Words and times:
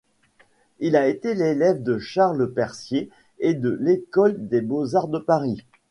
Il 0.79 0.95
a 0.95 1.07
été 1.07 1.35
l'élève 1.35 1.83
de 1.83 1.99
Charles 1.99 2.51
Percier 2.51 3.11
et 3.37 3.53
de 3.53 3.69
l’école 3.79 4.47
des 4.47 4.61
beaux-arts 4.61 5.09
de 5.09 5.19
Paris. 5.19 5.63